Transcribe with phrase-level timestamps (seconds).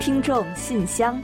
[0.00, 1.20] 听众信箱，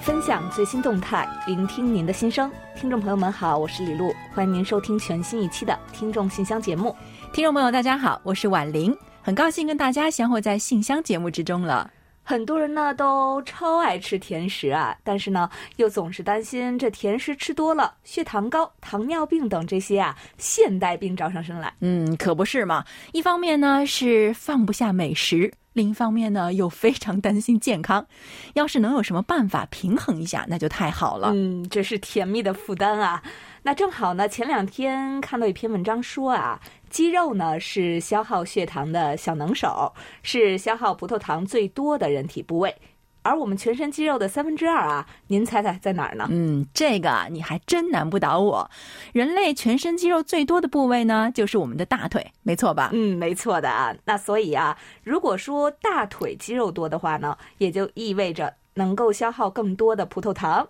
[0.00, 2.48] 分享最新动态，聆听您的心声。
[2.76, 6.96] 听众朋友们好，我是李璐，欢迎您收听全新一期的《听众信箱》节目。
[7.32, 11.90] 听众朋友大家好，我是婉玲，很高兴跟大家相会在信箱节目之中了。
[12.22, 21.72] 很多人呢都超爱吃甜食啊，但是呢又总是担心这甜食吃多了，血糖高、糖尿病等这些啊现代病找上身来。
[21.80, 22.84] 嗯，可不是嘛。
[23.12, 28.06] 一方面呢是放不下美食，另一方面呢又非常担心健康。
[28.54, 31.32] 要是能有什么办法平衡一下，那就太好了。
[31.34, 33.22] 嗯，这是甜蜜的负担啊。
[33.62, 36.60] 那正好呢，前两天看到一篇文章说啊。
[36.90, 42.76] 肌肉呢是消耗血糖的小能手，是消耗葡萄糖最多的人体部位，
[43.22, 46.28] 而我们全身肌肉的三分之二啊，您猜猜在哪儿呢？
[46.30, 48.70] 嗯，这个你还真难不倒我。
[49.14, 52.90] 人类全身肌肉最多的部位呢，就是我们的大腿，没错吧？
[52.92, 53.96] 嗯，没错的啊。
[54.04, 60.68] 那所以啊，如果说大腿肌肉多的话呢，也就意味着能够消耗更多的葡萄糖。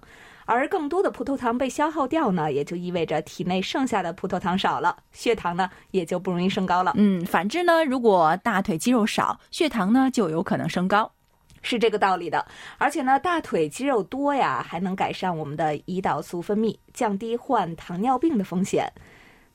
[0.53, 6.93] 而更多的葡萄糖被消耗掉呢，也就意味着体内剩下的葡萄糖少了，血糖呢也就不容易升高了。
[6.97, 11.11] 嗯，反之呢，如果大腿肌肉少，血糖呢就有可能升高，
[11.63, 12.45] 是这个道理的。
[12.77, 18.93] 而且呢，大腿肌肉多呀，还能改善我们的胰岛素分泌，降低患糖尿病的风险。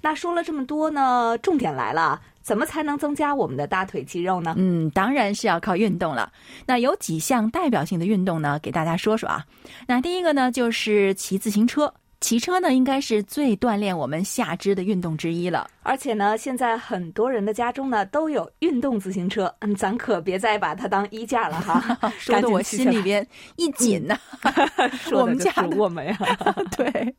[0.01, 2.21] 那说了这么多呢，重点来了。
[2.41, 4.53] 怎么才能增加我们的大腿肌肉呢？
[4.57, 6.31] 嗯，当然是要靠运动了。
[6.65, 8.57] 那有几项代表性的运动呢？
[8.63, 9.45] 给大家说说啊。
[9.85, 11.93] 那第一个呢，就是骑自行车。
[12.19, 15.69] 骑车呢，应该是最锻炼我们下肢的运动之一了。
[15.83, 21.97] 而且呢，现在很多人的家中呢都有运动自行车，嗯，咱可别再把它当衣架了哈。
[22.19, 24.17] 说的我心里边一紧呐。
[25.13, 26.17] 我们家我们呀，
[26.75, 27.15] 对。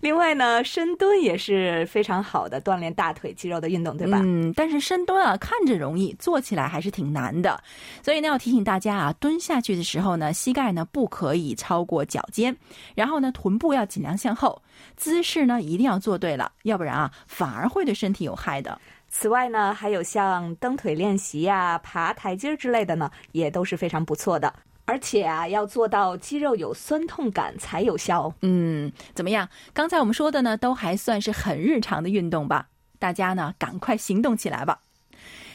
[0.00, 4.20] 另外呢，深蹲也是非常好的锻炼大腿肌肉的运动，对吧？
[4.22, 7.62] 嗯，但是深蹲啊，看着容易，做起来还是挺难的。
[8.02, 12.54] 所以呢，要提醒大家啊，蹲下去的时候呢，膝盖呢不可以超过脚尖，
[12.94, 14.62] 然后呢，臀部要尽量向后，
[14.96, 18.80] 姿势呢一定要做对了，要不然啊，反而会对身体有害的。
[19.08, 24.54] 此外呢，还有像蹬腿练习呀、爬台阶之类的呢，也都是非常不错的。
[24.86, 28.34] 而且啊，要做到肌肉有酸痛感才有效。
[28.42, 29.48] 嗯，怎么样？
[29.72, 32.66] 刚才我们说的呢，都还算是很日常的运动吧？
[32.98, 34.80] 大家呢，赶快行动起来吧！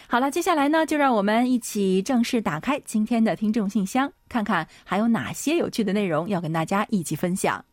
[0.08, 7.64] 好了，接下来呢，就让我们一起正式打开今天的听众信箱，看看还有哪些有趣的内容要跟大家一起分享。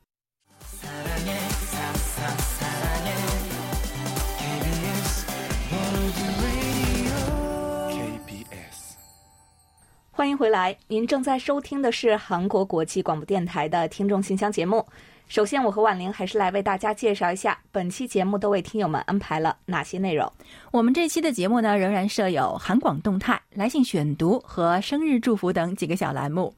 [10.17, 14.83] 欢迎回来，您正在收听的是韩国国际广播电台的听众信箱节目。
[15.29, 20.33] 首先，我和婉玲还是来为大家介绍一下本期节目都为听友们安排了哪些内容。
[20.73, 26.55] 我们这期的节目呢，仍然设有韩广动态、来信选读和生日祝福等几个小栏目。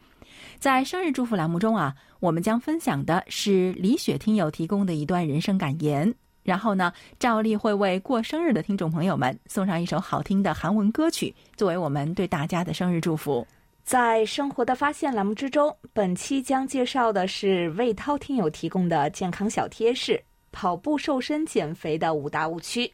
[0.60, 6.14] 在生日祝福栏目中啊，我们将分享的是李雪听友提供的一段人生感言，
[6.48, 13.46] 然后呢，照例会为过生日的听众朋友们送上一首好听的韩文歌曲，作为我们对大家的生日祝福。
[13.84, 20.18] 在生活的发现栏目之中，本期将介绍的是魏涛听友提供的健康小贴士：
[20.50, 22.90] 跑步瘦身减肥的五大误区。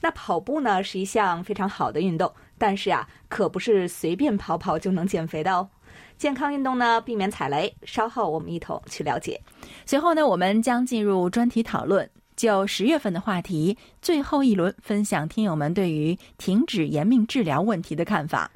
[0.00, 5.68] 那跑步呢是一项非常好的运动，但是啊，可不是随便跑跑就能减肥的哦。
[6.16, 7.70] 健康运动呢，避免踩雷。
[7.82, 9.38] 稍后我们一同去了解。
[9.84, 18.50] 随后呢，我们将进入专题讨论，就十月份的话题，最后一轮分享听友们对于停止延命治疗问题的看法。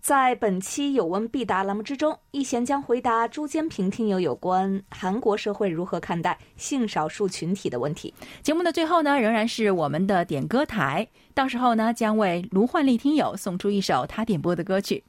[0.00, 8.12] 在本期有问必答栏目之中，一贤将回答朱坚平听友有关韩国社会如何看待性少数群体的问题。
[8.42, 15.04] 节目的最后呢，仍然是我们的点歌台，到时候呢，将为卢焕丽听友送出一首他点播的歌曲。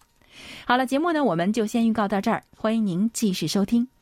[0.68, 3.93] 好了，节目呢，我们就先预告到这儿，欢迎您继续收听。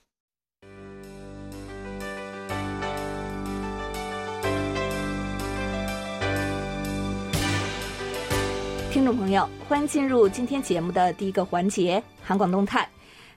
[9.01, 12.87] 听众朋友，欢迎进入今天节目的第一个环节——韩广动态。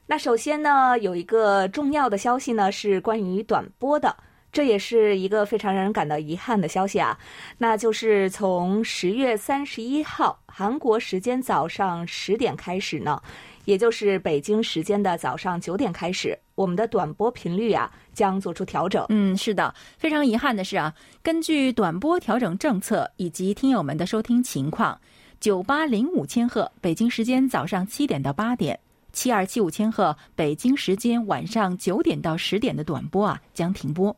[0.05, 4.15] 那首先呢，有一个重要的消息呢，是关于短波的，
[4.53, 7.19] 这也是一个非常让人感到遗憾的消息啊。
[7.57, 13.19] 那就是从十月三十一号韩国时间早上十点开始呢，
[13.65, 19.07] 也就是北京时间的早上九点开始，我们的短波频率啊将做出调整。
[19.09, 25.01] 嗯，是的，非常遗憾的是啊，根据短波调整政策以及听友们的收听情况。
[25.45, 28.75] 九八零五千赫，北京时间早上七点到八点；
[29.13, 34.17] 七二七五千赫，北京时间晚上九点到十点的短波啊将停播。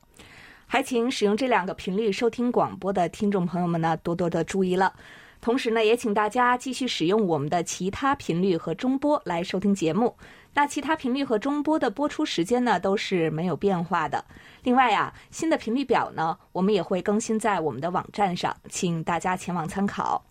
[0.66, 4.92] 还请使用这两个频率收听广播的听众朋友们呢多多的注意了。
[5.40, 10.14] 同时呢，也请大家继续使用我们的其他频率和中波来收听节目。
[10.54, 14.24] 那其他频率和中波的播出时间呢，都是没有变化的。
[14.62, 20.24] 另外啊，新的频率表呢，我们也会更新在我们的网站上，请大家前往参考。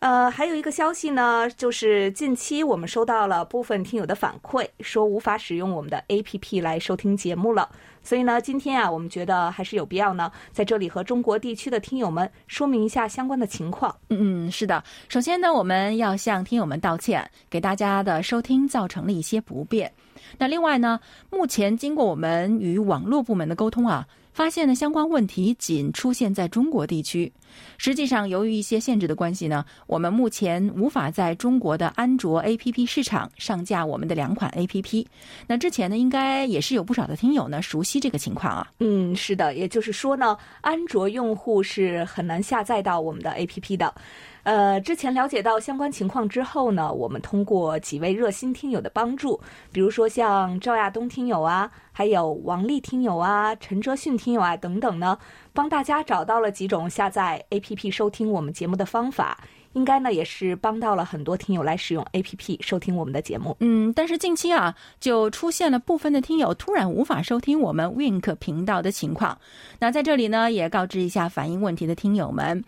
[0.00, 7.68] 呃，还有一个消息呢，就是近期我们收到了部分听友的反馈，说无法使用我们的 APP 来收听节目了。
[8.02, 13.94] 所以呢，今天啊，我们觉得还是有必要呢，在这里和中国地区的听友们说明一下相关的情况。
[14.08, 14.82] 嗯嗯，是的。
[15.10, 19.92] 首先呢，我们要向听友们道歉，给大家的收听造成了一些不便。
[20.38, 20.98] 那另外呢，
[21.28, 24.06] 目前经过我们与网络部门的沟通啊。
[24.40, 27.30] 发现的相关问题仅出现在中国地区。
[27.76, 35.04] 实际上，由于一些限制的关系呢，我们目前无法在中国的安卓 APP 市场上架我们的两款 APP。
[35.46, 38.72] 那之前呢，应该也是有不少的听友呢熟悉这个情况啊。
[38.78, 43.94] 嗯，是的，也就是说呢，安卓用户是很难下载到我们的 APP 的。
[44.42, 49.40] 呃，之前了解到相关情况之后呢，我们通过几位热心听友的帮助，
[49.70, 55.18] 比如说像赵亚东听友啊，还有王丽听友啊、陈哲迅听友啊等等呢，
[55.52, 59.38] 帮大家找到了几种下载 APP 收听我们节目的方法。
[59.72, 63.56] 应该呢，也是帮到了很多听友来使用 APP 收听我们的节目。
[63.60, 69.38] 嗯，但是近期啊，就出现了部分的听友突然无法收听我们 Wink 频道的情况。
[69.78, 72.64] 那在这里呢，也告知一下反映问题的听友们，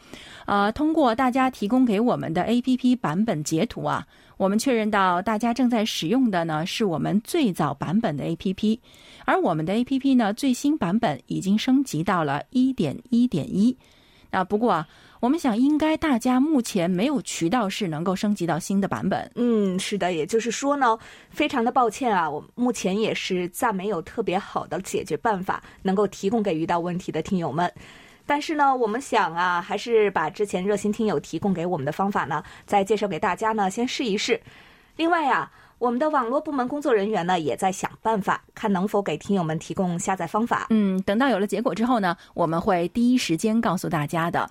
[0.46, 4.06] 呃，通过大家提供给我们的 APP 版本截图啊，
[4.37, 8.78] 我们确认到大家正在使用的呢是我们最早版本的 APP，
[9.25, 13.76] 而我们的 APP 呢最新版本已经升级到了一点一点一。
[14.32, 14.88] 啊，不过啊，
[15.20, 19.31] 我们想应该大家目前没有渠道是能够升级到新的版本。
[19.34, 20.99] 嗯，是的，也就是说呢，
[21.29, 27.70] 非常的抱歉啊，我目前也是暂没有特别好的解决办法能够提供给遇到问题的听友们。
[28.25, 34.40] 但是呢，我们想啊，还是把之前热心听友提供给我们的方法呢，再介绍给大家呢，先试一试。
[34.96, 35.50] 另外呀，
[35.82, 40.69] 我们的网络部门工作人员呢，也在想办法，看能否给听友们提供下载方法。
[40.70, 44.49] 嗯，等到有了结果之后呢，我们会第一时间告诉大家的。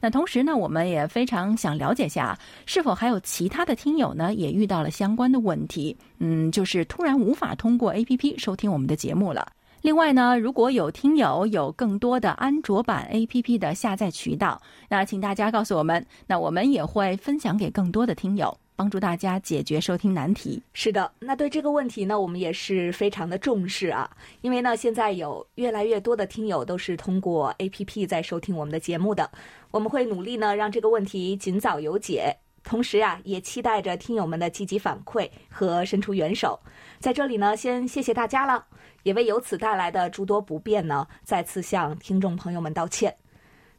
[0.00, 2.36] 那同时呢，我们也非常想了解下，
[2.66, 5.96] 是否还有其他的听友呢，也遇到了相关的问题。
[6.18, 9.52] 嗯，就是突然无法通过 APP 收听我们的节目了。
[9.82, 18.52] 另外呢，如果有听友有更多的安卓版 APP 的下载渠道，那请大家告诉我们，那我们也会分享给更多的听友。
[18.74, 20.62] 帮助大家解决收听难题。
[20.72, 24.10] 是的，那对这个问题呢，我们也是非常的重视啊。
[24.40, 29.30] 因为呢，现在有越来越多的听友都是通过 APP 在收听我们的节目的。
[29.70, 32.36] 我们会努力呢，让这个问题尽早有解。
[32.64, 36.58] 同时呀，也期待着听友们的积极反馈和伸出援手。
[37.00, 38.64] 在这里呢，先谢谢大家了，
[39.02, 43.12] 也为由此带来的诸多不便呢，再次向听众朋友们道歉。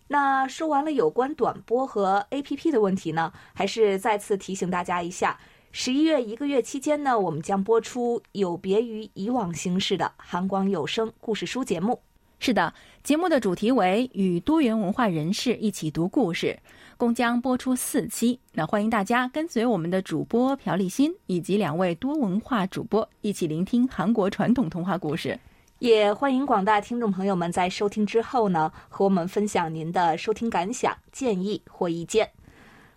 [0.07, 5.39] 那说完了有关短波和 APP 的问题呢，还是再次提醒大家一下：
[5.71, 12.00] 十一月一个月期间呢，我们将播出有别于以往形式的韩广有声故事书节目。
[12.39, 12.73] 是的，
[13.03, 16.59] 节目的主题为与多元文化人士一起读故事，
[16.97, 18.38] 共将播出四期。
[18.51, 25.39] 那欢迎大家跟随我们的主播朴立新以及两位多文化主播一起聆听韩国传统童话故事。
[25.83, 32.31] 也欢迎广大听众朋友们在收听之后呢，和我们分享您的收听感想、建议或意见。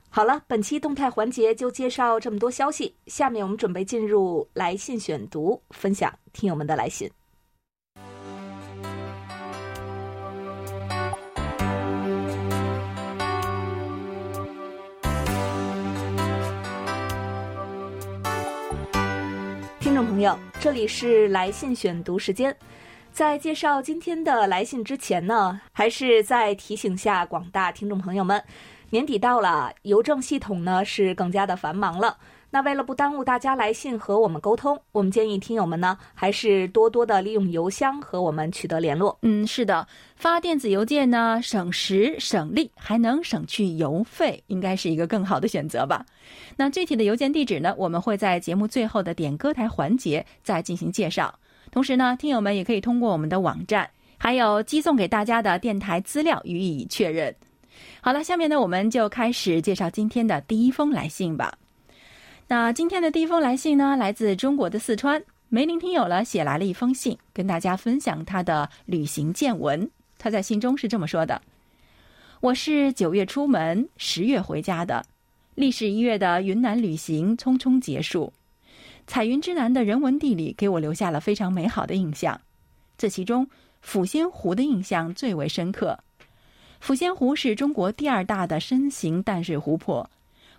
[0.08, 7.10] 好了，本期动态环节就介绍这么多消息，下面我们准备进入来信选读，分享听友们的来信。
[19.80, 22.56] 听众朋友，这里是来信选读时间。
[23.16, 28.44] 在介绍今天的来信之前呢，还是再提醒下广大听众朋友们，
[28.90, 32.18] 年底到了，邮政系统呢是更加的繁忙了。
[32.50, 39.18] 那为了不耽误大家来信和我们沟通，我们建议听友们呢，还是多多的利用邮箱和我们取得联络。
[39.22, 46.04] 嗯，是的，发电子邮件呢，省时省力，还能省去邮费，应该是一个更好的选择吧。
[46.58, 51.34] 那具体的邮件地址呢，我们会在节目最后的点歌台环节再进行介绍。
[51.76, 57.34] 同时呢，听友们也可以通过我们的网站，还有寄送给大家的电台资料予以确认。
[58.00, 61.58] 好了，下面呢，我们就开始介绍今天的第一封来信吧。
[62.48, 69.90] 那今天的第一封来信呢，来自中国的四川梅林听友了，写来了一封信，跟大家分享他的旅行见闻。
[70.16, 71.42] 他在信中是这么说的
[72.40, 75.04] ：“我是九月出门，十月回家的，
[75.54, 78.32] 历时一月的云南旅行匆匆结束。”
[79.06, 82.40] 彩云之南的人文地理给我留下了非常美好的印象，
[82.98, 83.48] 这其中
[83.84, 85.98] 抚仙湖的印象最为深刻。
[86.82, 90.08] 抚仙湖是中国第二大的深型淡水湖泊，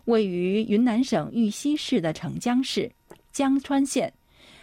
[0.06, 2.90] 位于云南省玉溪市的澄江市、
[3.32, 4.12] 江川县，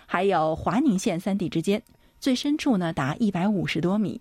[0.06, 1.80] 还有华宁县三地之间，
[2.18, 4.20] 最深处呢达一百五十多米。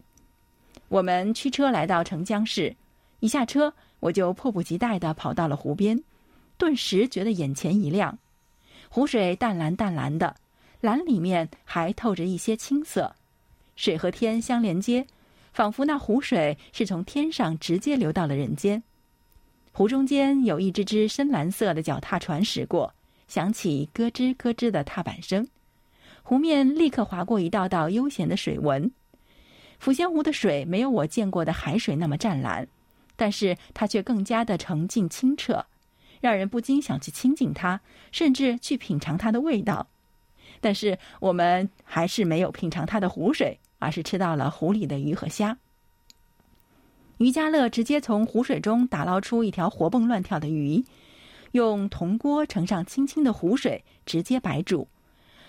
[0.90, 2.76] 我们驱车来到澄江市，
[3.20, 6.04] 一下车我就迫不及待地跑到了湖边，
[6.58, 8.20] 顿时觉得眼前一亮。
[8.96, 10.36] 湖水淡蓝淡蓝的，
[10.80, 13.16] 蓝里面还透着一些青色，
[13.76, 15.04] 水和天相连接。
[15.52, 18.84] 仿佛那湖水是从天上直接流到了人间。
[19.72, 22.94] 湖中间有一只只深蓝色的脚踏船驶过，
[23.28, 25.48] 响起咯吱咯吱的踏板声。
[26.22, 28.92] 湖面立刻划过一道道悠闲的水纹。
[29.84, 32.68] 抚仙湖的水没有我见过的海水那么湛蓝，
[33.16, 35.66] 但是它却更加的澄净清澈，
[36.24, 37.80] 让人不禁想去亲近它，
[38.12, 39.86] 甚至去品尝它的味道。
[40.60, 43.60] 但是我们还是没有品尝它的湖水。
[43.84, 45.58] 而是吃到了湖里的鱼和虾。
[47.18, 50.82] 于家乐直接从湖水中打捞出一条活蹦乱跳的鱼，
[51.52, 54.88] 用铜锅盛上清清的湖水，直接白煮。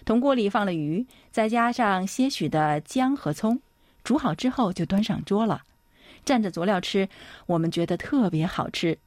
[0.05, 3.61] 铜锅里放了鱼，再加上些许的姜和葱，
[4.03, 5.63] 煮好之后就端上桌了。
[6.27, 7.09] 蘸着佐料吃，
[7.47, 8.99] 我们觉得特别好吃。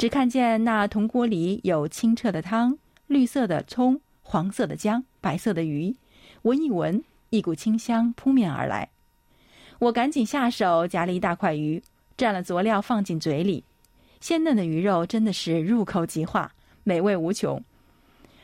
[0.00, 5.94] 只看见那铜锅里有清澈的汤、绿色的葱、黄色的姜、白色的鱼，
[6.40, 7.04] 闻一闻。
[7.28, 8.88] 一股清香扑面而来，
[9.78, 11.82] 我赶紧下手夹了一大块鱼，
[12.16, 13.62] 蘸了佐料放进嘴里，
[14.20, 16.50] 鲜嫩的鱼肉真的是入口即化，
[16.82, 17.62] 美味无穷。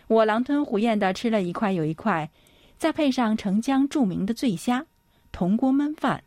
[0.09, 2.31] 我狼吞虎咽地吃了一块又一块，
[2.77, 4.85] 再配上澄江著名的醉虾，
[5.33, 6.23] 铜锅焖饭，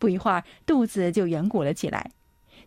[0.00, 2.10] 不一会儿肚子就圆鼓了起来，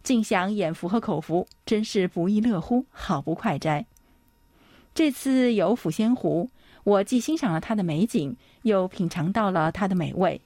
[0.05, 3.87] 尽享眼福和口福，真是不亦乐乎，好不快哉。
[4.93, 6.51] 这次游抚仙湖。
[6.83, 10.39] 我既欣赏了它的美景，又品尝到了它的美味，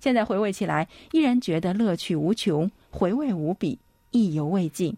[0.00, 3.78] 现在回味起来，依然觉得乐趣无穷，回味无比，
[4.10, 4.96] 意犹未尽。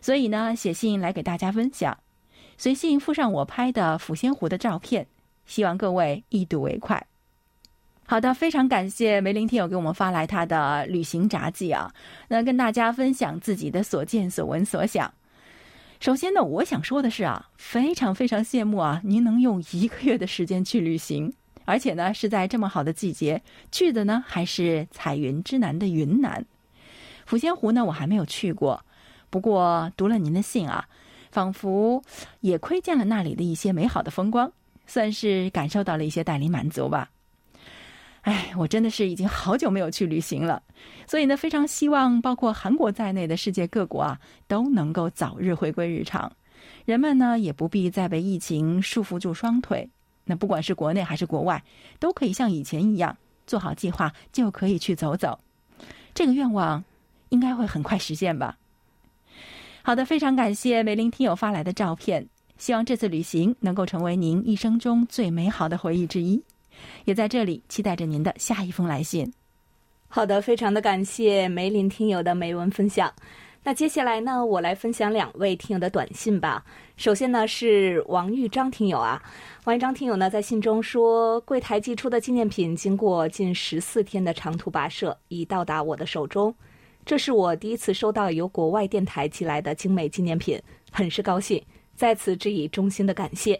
[0.00, 1.96] 所以呢，写信来给大家分享，
[2.58, 5.06] 随信附上我拍的抚仙湖的照片，
[5.46, 7.06] 希望各位一睹为快。
[8.06, 11.90] 好的，非常感谢梅林听友给我们发来他的旅行札记啊，
[12.28, 15.12] 那跟大家分享自己的所见所闻所想。
[16.00, 21.32] 首先呢，我想说的是啊，非常非常羡慕啊，您能用一个月的时间去旅行，
[21.64, 23.40] 而且呢是在这么好的季节
[23.72, 26.44] 去的呢，还是彩云之南的云南。
[27.26, 28.84] 抚仙湖呢，我还没有去过，
[29.30, 30.86] 不过读了您的信啊，
[31.30, 32.02] 仿佛
[32.40, 34.52] 也窥见了那里的一些美好的风光，
[34.86, 37.08] 算是感受到了一些带领满足吧。
[38.24, 40.62] 哎，我真的是已经好久没有去旅行了，
[41.06, 46.32] 所以呢，非常希望包括韩国在内的世界各国啊，都能够早日回归日常，
[46.86, 49.86] 人们呢也不必再被疫情束缚住双腿。
[50.24, 51.62] 那不管是国内还是国外，
[52.00, 53.14] 都可以像以前一样
[53.46, 55.38] 做好计划，就可以去走走。
[56.14, 56.82] 这个愿望
[57.28, 58.56] 应该会很快实现吧。
[59.82, 62.26] 好的，非常感谢梅林听友发来的照片，
[62.56, 66.42] 希望这次旅行能够成为您一生中最美好的回忆之一。
[67.04, 69.32] 也在这里期待着您的下一封来信。
[70.08, 73.12] 好的，非常的感谢梅林听友的美文分享。
[73.66, 76.62] 那接下来呢，我来分享两位听友的短信吧。
[76.96, 79.20] 首先呢是王玉章听友啊，
[79.64, 86.54] 王玉章听友呢在信中说，柜台寄出的纪念品经过近十四天的长途跋涉，已到达我的手中。
[87.06, 90.60] 这是我第一次收到由国外电台寄来的精美纪念品，
[90.92, 91.60] 很是高兴，
[91.96, 93.58] 在此致以衷心的感谢。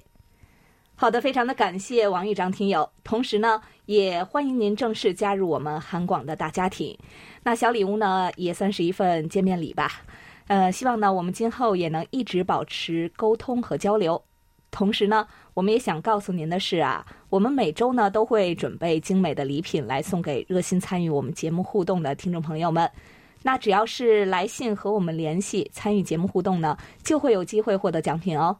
[0.96, 6.96] 好的，非常的感谢王玉章听友，同时呢，也欢迎您正式加入我们韩广的大家庭。
[7.42, 10.02] 那小礼物呢，也算是一份见面礼吧。
[10.46, 14.22] 呃，希望呢，我们今后也能一直保持沟通和交流。
[14.70, 22.88] 同时呢，我们也想告诉您的是啊，我们每周呢都会准备精美的礼品来送给热心参与我们节目互动的听众朋友们。
[23.42, 28.56] 那只要是来信和我们联系参与节目互动呢，就会有机会获得奖品哦。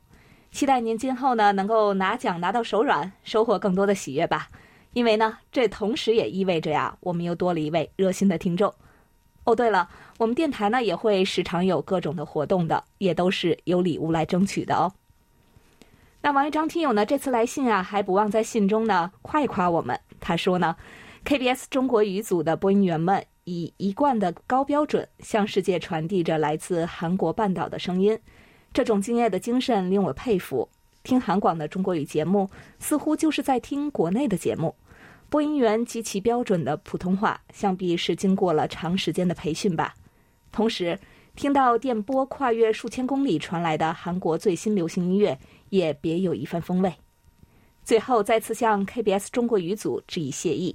[0.55, 4.49] 期待您今后呢能够拿奖拿到手软，收获更多的喜悦吧。
[4.93, 8.73] 因为呢，这同时也意味着呀，我们又多了一位热心的听众。
[9.43, 14.93] 哦，对了，我们电台呢也会时常有各种的活动的，也都是有礼物来争取的哦。
[16.21, 19.99] 那王一章听友呢这次来信啊，还不忘在信中呢夸一夸我们。
[20.21, 20.77] 他说呢
[21.25, 28.17] ，KBS 中国语组的播音员们以一贯的高标准向世界传递着来自韩国半岛的声音。
[28.75, 30.69] 这种敬业的精神令我佩服。
[31.05, 32.51] 听韩广的中国语节目，
[32.81, 34.75] 似乎就是在听国内的节目。
[35.31, 39.95] 播音员极其标准的普通话，想必是经过了长时间的培训吧。
[40.51, 40.99] 同时，
[41.37, 45.39] 听到电波跨越数千公里传来的韩国最新流行音乐，
[45.71, 46.93] 也别有一番风味。
[47.85, 50.75] 最后，再次向 KBS 中国语组致以谢意。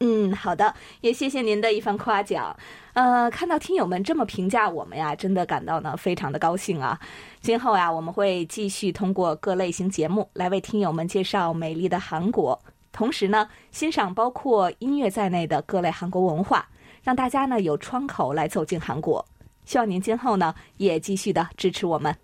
[0.00, 2.54] 嗯，好的，也谢谢您的一番夸奖。
[2.92, 7.00] 呃，看到听友们这么评价我们呀，真的感到呢非常的高兴啊。
[7.40, 12.60] 今后呀，我们会继续通过各类型节目来为听友们介绍美丽的韩国，
[12.92, 16.68] 同时呢，欣赏包括音乐在内的各类韩国文化，
[17.02, 19.24] 让大家呢有窗口来走进韩国。
[19.64, 22.14] 希望您今后呢也继续的支持我们。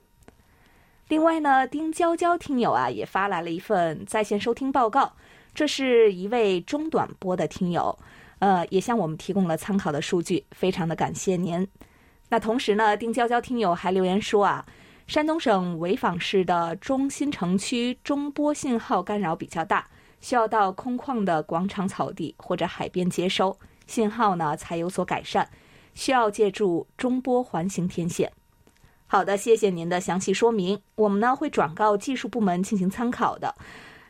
[1.09, 5.15] 另外呢，丁娇娇听友啊也发来了一份在线收听报告。
[5.55, 7.99] 这是一位中短波的听友，
[8.39, 11.67] 呃，也向我们提供了参考的数据，非常的感谢您。
[12.29, 14.65] 那同时呢，丁娇娇听友还留言说啊，
[15.07, 19.87] 山东省潍坊市的中心城区中波信号干扰比较大，
[20.21, 23.55] 需要到空旷的广场、草地或者海边接收
[23.87, 25.47] 信号呢，才有所改善，
[25.93, 28.33] 需要借助中波环形天线。
[29.07, 33.55] 好的，谢谢您的详细说明，我们呢会转告技术部门进行参考的。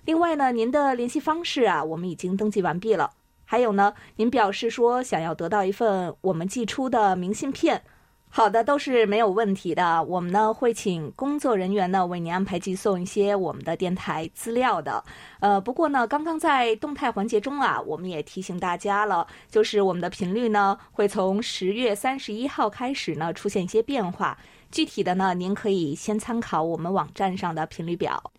[0.05, 3.13] 另外呢，您的联系方式啊，我们已经登记完毕了。
[3.45, 7.81] 还有呢，您表示说想要得到一份我们寄出的明信片，
[8.29, 10.03] 好的，都是没有问题的。
[10.03, 15.05] 我们呢会请工作人员呢为您安排寄送一些我们的电台资料的。
[15.39, 24.37] 呃，不过呢，刚刚在动态环节中啊，我们也提醒大家了，就是我们的频率呢会从十月三十一号开始呢出现一些变化。
[24.73, 28.33] 具体的呢，您可以先参考我们网站上的频率表。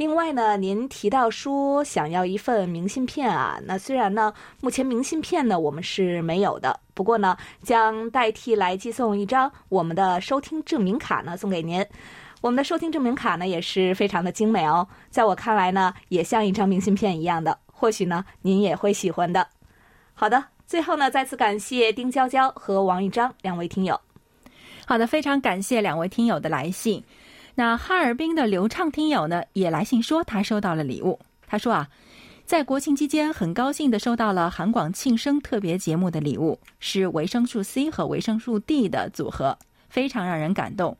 [0.00, 11.84] 另外呢，您提到说想要一份明信片啊，那虽然呢，目前明信片呢我们是没有的，不过呢，将代替来寄送一张我们的收听证明卡呢送给您。
[12.40, 19.46] 我们的收听证明卡呢也是非常的精美哦，在我看来呢，也像一张明信片一样的，或许呢您也会喜欢的。
[20.14, 24.00] 好的，最后呢，再次感谢丁娇娇和王玉章两位听友。
[24.86, 27.04] 好的，非常感谢两位听友的来信。
[27.60, 31.20] 那哈尔滨的流畅听友呢，也来信说他收到了礼物。
[31.46, 31.90] 他说啊，
[32.46, 39.58] 在国庆期间很高兴的收到了韩广庆生特别节目的礼物，是维生素 C 和维生素 D 的组合，
[39.90, 40.96] 非常让人感动。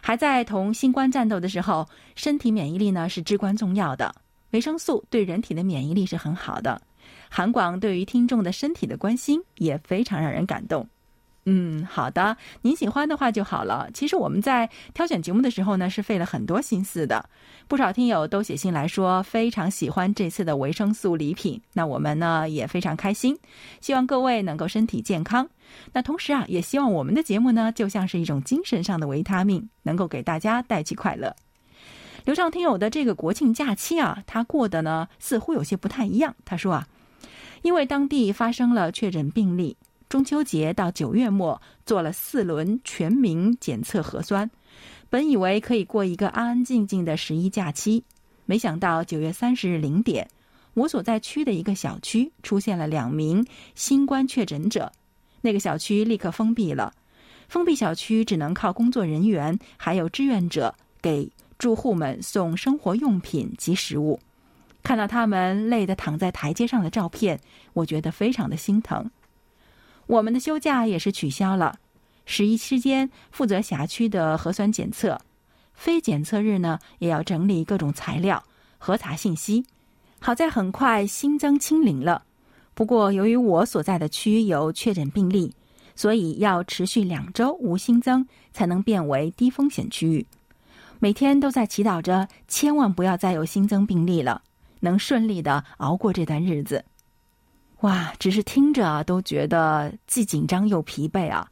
[0.00, 4.14] 还在同新冠战斗的时候，身体免疫力呢是至关重要的，
[4.52, 6.80] 维生素对人体的免疫力是很好的。
[7.28, 10.88] 韩广对于听众的身体的关心也非常让人感动。
[11.48, 13.88] 嗯，好的，您喜欢的话就好了。
[13.94, 17.24] 其实我们在挑选节目的时候呢，是费了很多心思的。
[17.68, 23.38] 不少听友都写信来说非常喜欢这次的维生素礼品，那我们呢也非常开心。
[23.80, 25.48] 希望各位能够身体健康。
[25.92, 31.36] 那同时啊，也希望我们的节目呢，就像是一种精神上的维他命，能够给大家带去快乐。
[32.24, 36.34] 刘畅听友的这个国庆假期啊，他过得呢似乎有些不太一样。
[36.44, 36.88] 他说啊，
[37.62, 39.76] 因为当地发生了确诊病例。
[40.08, 44.48] 中秋节到九月末做了四轮全民检测核酸，
[45.10, 48.04] 本以为可以过一个安安静静的十一假期，
[48.44, 50.28] 没想到九月三十日零点，
[50.74, 54.92] 我所在区的一个小区出现了两名新冠确诊者，
[55.40, 56.92] 那个小区立刻封闭了，
[57.48, 64.20] 封闭小区只能靠工作人员还有志愿者给住户们送生活用品及食物，
[64.84, 67.40] 看到他们累得躺在台阶上的照片，
[67.72, 69.10] 我觉得非常的心疼。
[70.06, 71.78] 我们的休假也是取消了，
[72.24, 75.20] 十一期间负责辖区的核酸检测，
[75.74, 78.42] 非检测日呢也要整理各种材料、
[78.78, 79.64] 核查信息。
[80.18, 82.22] 好在很快新增清零了，
[82.74, 85.54] 不过由于我所在的区有确诊病例，
[85.94, 90.26] 所以要持续两周无新增才能变为低风险区域。
[90.98, 94.40] 每天都在祈祷着，千万不要再有新增病例了，
[94.80, 96.84] 能顺利的熬过这段日子。
[97.80, 101.46] 哇，只是听着，都觉得既紧张又疲惫啊。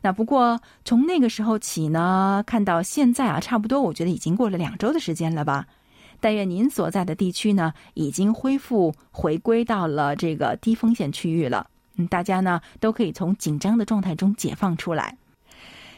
[0.00, 5.66] 那不过从那个时候起呢，看到现在啊，差不多我觉得已经过了两周的时间了吧。
[6.20, 11.68] 但愿您所在的地区呢，已经恢复回归到了这个低风险区域了。
[11.96, 15.16] 嗯，大家呢都可以从紧张的状态中解放出来。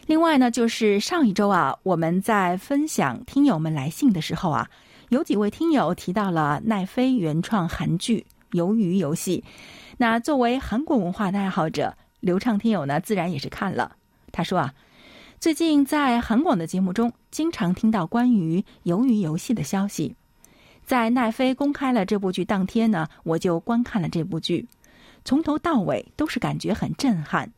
[0.07, 4.69] 另外呢，就是上一周啊，我们在分享听友们来信的时候啊，
[5.11, 8.25] 有几位听友提到了奈飞原创韩剧。
[8.53, 9.45] 鱿鱼游戏，
[9.97, 13.97] 那作为韩国文化的爱好者，流畅听友呢，自然也是看了。
[14.33, 14.75] 他说啊，
[15.41, 20.15] 最近在韩广的节目中，经常听到关于鱿鱼游戏的消息。
[20.85, 24.67] 在奈飞公开了这部剧当天呢，我就观看了这部剧，
[25.25, 27.53] 从头到尾都是感觉很震撼。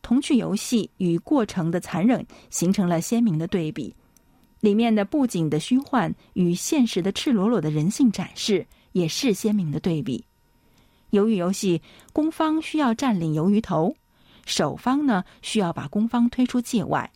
[0.00, 3.94] 童趣游戏与过程的残忍形成了鲜明的对比，
[4.60, 8.66] 里面的布景的虚幻与现实的赤裸裸的人性展示。
[8.94, 10.24] 也是鲜明的对比。
[11.10, 13.94] 鱿鱼游戏，攻方需要占领鱿鱼头，
[14.46, 17.12] 守方呢需要把攻方推出界外。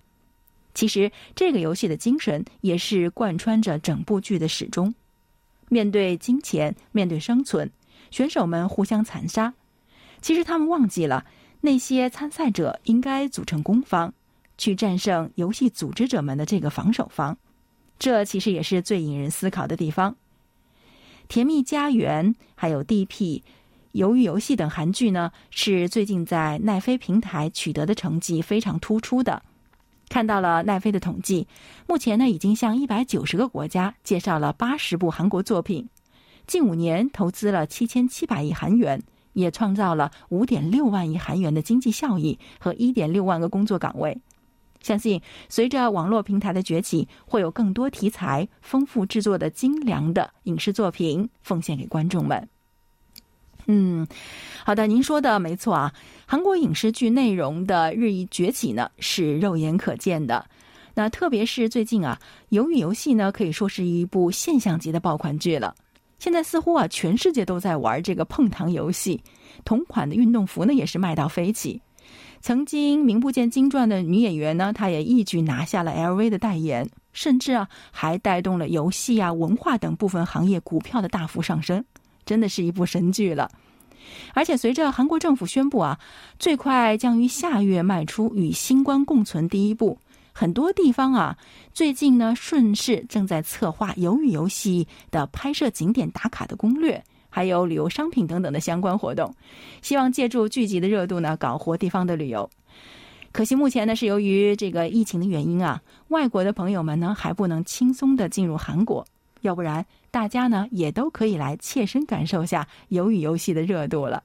[0.75, 4.95] 其实这个游戏的精神也是贯穿着整部剧的始终。
[5.69, 7.71] 面对金钱，面对生存，
[8.11, 9.55] 选手们互相残杀。
[10.21, 11.25] 其实他们忘记了，
[11.61, 14.12] 那些参赛者应该组成攻方，
[14.57, 17.37] 去战胜游戏组织者们的这个防守方。
[17.99, 20.12] 这其实也是最引人思考的地方。
[21.29, 23.43] 《甜蜜家园》还有《D.P.》。
[23.93, 29.43] 鱿鱼游戏等韩剧呢，是最近在奈飞平台取得的成绩非常突出的。
[30.09, 31.47] 看到了奈飞的统计，
[31.87, 35.88] 目前呢已经向一百九十个国家介绍了八十部韩国作品，
[36.47, 44.17] 近五年投资了七千七百亿韩元，也创造了五点六万亿韩元的经济效益和一点六万个工作岗位。
[44.81, 52.49] 相信随着网络平台的崛起，会有更多题材丰富、制作的精良的影视作品奉献给观众们。
[53.67, 54.07] 嗯，
[54.64, 55.93] 好的，您说的没错啊。
[56.27, 60.47] 韩国影视剧内容的日益崛起呢，是肉眼可见的。
[60.95, 62.19] 那特别是最近啊，
[62.59, 65.75] 《鱿鱼游戏》呢，可以说是一部现象级的爆款剧了。
[66.19, 69.23] 现在似乎啊，全世界都在玩这个碰糖游戏。
[69.64, 71.81] 同款的运动服呢，也是卖到飞起。
[72.40, 81.85] 曾经名不见经传的女演员呢，她也一举拿下了 LV 的代言，甚至啊，还带动了游戏啊、文化等部分行业股票的大幅上升。
[82.24, 83.51] 真的是一部神剧了，
[84.35, 85.98] 而且随着韩国政府宣布啊，
[86.38, 89.98] 最快将于下月迈出与新冠共存第一步，
[90.35, 91.38] 很多地方啊，
[91.72, 99.35] 最近呢顺势正在策划鱿鱼游戏的拍摄景点打卡的攻略，还有旅游商品等等的相关活动，
[99.83, 102.49] 希望借助聚集的热度呢，搞活地方的旅游。
[103.31, 109.07] 可惜目前呢是由于这个疫情的原因啊，外国的朋友们呢还不能轻松的进入韩国。
[109.43, 114.23] 要不然，大家呢也都可以来切身感受下鱿鱼游戏的热度了。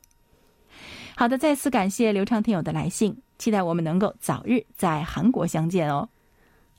[1.15, 6.09] 好的，再次感谢刘畅听友的来信，期待我们能够早日在韩国相见哦。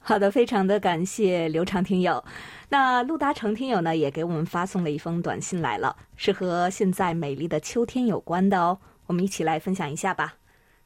[0.06, 2.22] 好的，非常的感谢刘畅听友。
[2.68, 8.78] 那陆达成听友呢也给我们发送了一封短信来了，是和现在美丽的秋天有关的哦。
[9.06, 10.34] 我们一起来分享一下吧。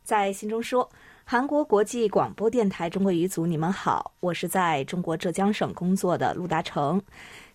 [0.05, 0.89] 在信中说。
[1.31, 7.03] 韩国国际广播电台中国语组，你们好，我是在中国浙江省工作的陆达成。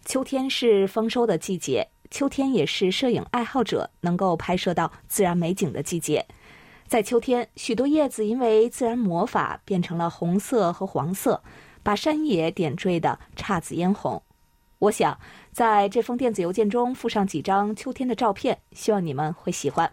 [0.06, 6.24] 秋天是丰收的季节，秋天也是摄影爱好者能够拍摄到自然美景的季节。
[6.94, 11.42] 在秋天，许多叶子因为自然魔法变成了红色和黄色，
[11.82, 14.22] 把山野点缀的姹紫嫣红。
[14.78, 15.20] 我想
[15.52, 19.92] 在这封电子邮件中附上几张秋天的照片，希望你们会喜欢。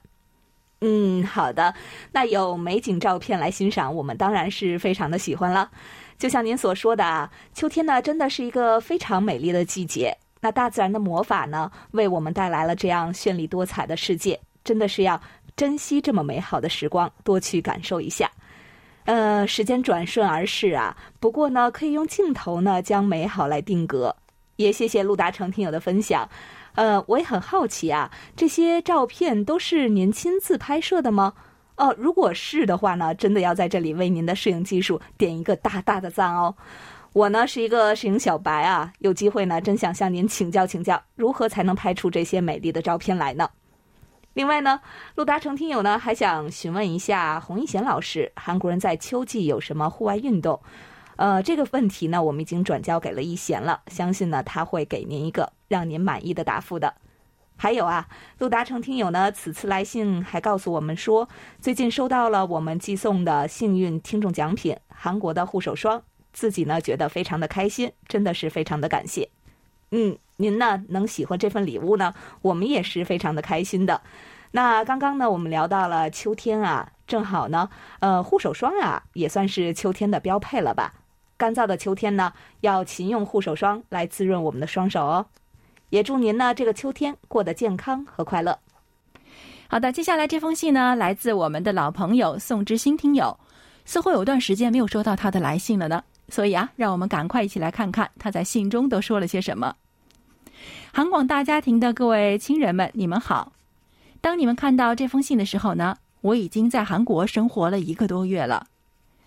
[0.82, 1.74] 嗯，好的。
[2.12, 5.70] 那有美景照片来欣赏，我们当然是非常的喜欢了。
[6.18, 10.14] 就像您所说的啊，秋天呢，真的是一个非常美丽的季节。
[10.42, 15.18] 那大自然的魔法呢，为我们带来了这样绚丽多彩的世界，真的是要
[15.60, 18.30] 珍惜这么美好的时光，多去感受一下。
[19.04, 24.16] 呃，时间转瞬而逝啊，不过呢，可以用镜头呢将美好来定格。
[24.56, 26.26] 也谢谢陆达成听友的分享。
[26.76, 31.34] 呃，我也很好奇啊，这些照片都是您亲自拍摄的吗？
[31.76, 36.54] 哦，如果是的话呢，真的要在这里为您的摄影技术点一个大大的赞哦。
[37.12, 43.46] 我呢是一个摄影小白啊，有机会呢，真想向您请教请教，如何才能拍出这些美丽的照片来呢？
[44.34, 44.80] 另外呢，
[45.16, 50.60] 陆达成听友呢还想询问一下洪一贤老师，韩国人在秋季有什么户外运动？
[51.16, 56.94] 呃，这个问题呢，我们已经转交给了一贤了，相信呢他会给您一个让您满意的答复的。
[57.56, 61.28] 还有啊，陆达成听友呢，此次来信还告诉我们说，
[61.60, 69.28] 最近收到了我们寄送的幸运听众奖品——韩国的护手霜，自己呢觉得非常的开心，真的是非常的感谢。
[69.90, 74.00] 嗯，您呢能喜欢这份礼物呢，我们也是非常的开心的。
[74.52, 77.68] 那刚刚呢，我们聊到了秋天啊，正好呢，
[78.00, 80.92] 呃，护手霜啊也算是秋天的标配了吧。
[81.36, 85.26] 干燥的秋天呢，要勤用护手霜来滋润我们的双手哦。
[85.88, 88.58] 也祝您呢这个秋天过得健康和快乐。
[89.68, 93.38] 好的，接下来这封信呢，来自我们的老朋友宋之心听友，
[93.84, 96.02] 似乎有段时间没有收到他的来信了呢。
[96.30, 99.74] 所以啊，让我们赶快一起来看看他在信中都说了些什么。
[100.92, 103.52] 韩广大家庭的各位亲人们，你们好。
[104.20, 108.66] 当你们看到这封信的时候呢，我已经在韩国生活了一个多月了。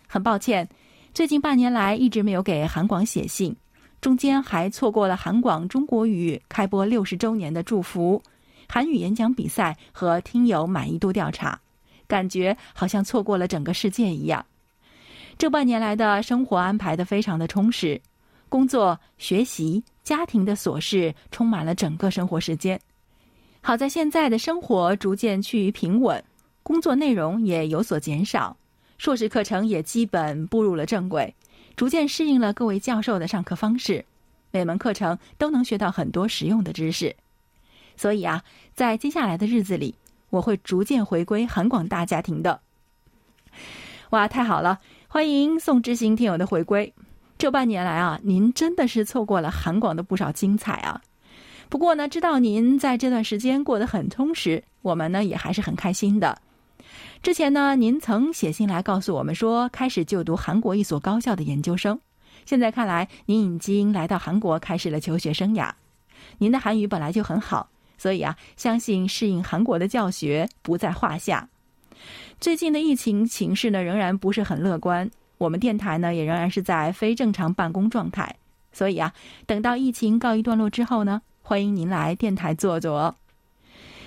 [0.07, 0.67] 很抱歉。
[1.13, 3.55] 最近半年来一直没有给韩广写信，
[4.01, 8.21] 中间还错过了韩广中国语开播六十周年的祝福、
[8.67, 11.59] 韩语演讲比赛和听友满意度调查，
[12.07, 14.43] 感觉好像错过了整个世界一样。
[15.37, 17.99] 这半年来的生活安排的非常的充实，
[18.49, 22.79] 工作、学习、家庭的琐事充满了整个生活时间。
[23.61, 26.23] 好在现在的生活逐渐趋于平稳，
[26.61, 28.55] 工作内容也有所减少。
[28.97, 31.33] 硕士课程也基本步入了正轨，
[31.75, 34.05] 逐渐适应了各位教授的上课方式，
[34.51, 37.13] 每门课程都能学到很多实用的知识。
[37.97, 38.43] 所以啊，
[38.73, 39.95] 在接下来的日子里，
[40.29, 42.61] 我会逐渐回归韩广大家庭的。
[44.11, 44.79] 哇，太好了！
[45.13, 46.91] 欢迎宋之行听友的回归。
[47.37, 50.99] 这半年来啊，您真的是错过了韩广的不少精彩啊。
[51.69, 56.41] 不过呢，知道您在这段时间过得很充实，我们呢也还是很开心的。
[57.21, 61.99] 之前呢，您曾写信来告诉我们说，开始就读韩国一所高校的研究生。
[62.47, 65.69] 现在看来，您已经来到韩国开始了求学生涯。
[66.39, 71.47] 您的韩语本来就很好，所以啊，相信适应韩国的教学不在话下。
[72.39, 75.09] 最近的疫情形势呢，仍然不是很乐观。
[75.37, 78.35] 我们电台呢，也仍然是在非正常办公状态，
[78.71, 79.13] 所以啊，
[79.45, 83.15] 等到疫情告一段落之后呢，欢迎您来电台坐坐。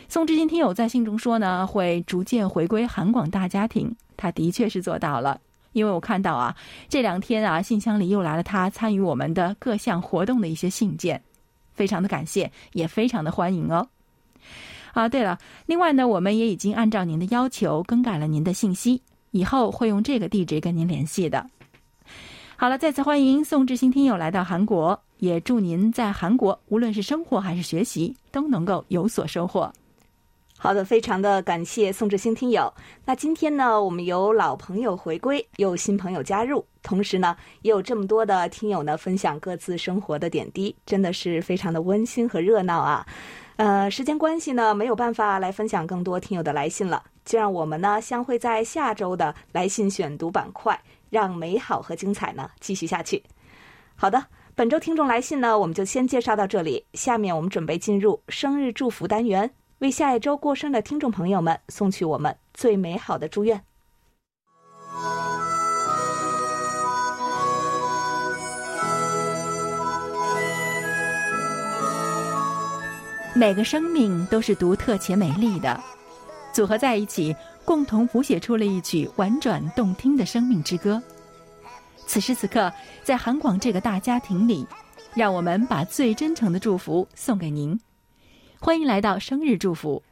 [0.09, 5.41] 宋志新听友在信中说呢，会逐渐回归韩广大家庭，他的确是做到了，
[5.73, 6.57] 因为我看到啊，
[6.89, 11.21] 这两天啊，信箱里又来了他参与我们的各项活动的一些信件，
[11.75, 13.89] 非常的感谢，也非常的欢迎哦。
[14.97, 19.03] 啊，对了，另外呢，我们也已经按照您的要求更改了您的信息。
[19.31, 21.47] 以后会用这个地址跟您联系的。
[22.57, 29.71] 好了，再次欢迎宋志新听友来到韩国，也祝您在韩国无论是生活还是学习都能够有所收获。
[30.57, 32.73] 好的，非常的感谢宋志新听友。
[33.05, 43.07] 那今天呢，我们有老朋友回归，有新朋友加入，同时呢，也有这么多的听友呢分享各自生活的点滴，真的是非常的温馨和热闹啊。
[43.57, 47.03] 呃，时间关系呢，没有办法来分享更多听友的来信了。
[47.25, 53.25] 就让我们呢相会在下周的来信选读板块，让美好和精彩呢继续下去。
[53.97, 56.85] 好的，本周听众来信呢，我们就先介绍到这里。
[56.93, 63.65] 下面我们准备进入生日祝福单元，为下一周过生的听众朋友们送去我们最美好的祝愿。
[73.37, 75.79] 每个生命都是独特且美丽的。
[76.55, 81.03] 组合在一起，共同谱写出了一曲婉转动听的生命之歌。
[82.07, 82.73] 此时此刻，
[83.05, 84.67] 在韩广这个大家庭里，
[85.15, 87.79] 让我们把最真诚的祝福送给您。
[88.59, 90.03] 欢迎来到生日祝福。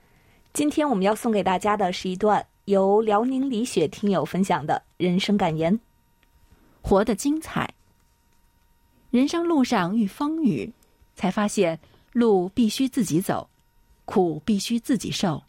[0.52, 5.80] 今天我们要送给大家的是一段由辽宁李雪听友分享的人生感言：
[6.82, 7.72] 活得精彩。
[9.10, 10.74] 人生路上遇风雨，
[11.16, 11.80] 才发现
[12.14, 13.50] 路必须自己走，
[14.04, 15.42] 苦必须自己受。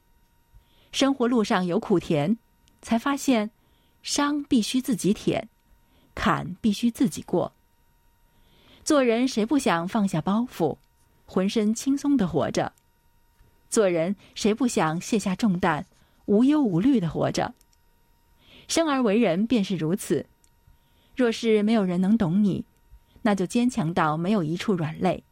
[0.91, 2.37] 生活路上有苦甜，
[2.81, 3.51] 才发现
[4.01, 5.47] 伤必须自己舔，
[6.15, 7.53] 坎必须自己过。
[8.83, 10.77] 做人谁不想放下包袱，
[11.27, 12.73] 浑身轻松的活着？
[13.69, 15.85] 做人谁不想卸下重担，
[16.25, 17.53] 无忧无虑的活着？
[18.67, 20.25] 生而为人便是如此。
[21.15, 22.65] 若是没有人能懂你，
[23.21, 25.23] 那就坚强到没有一处软肋；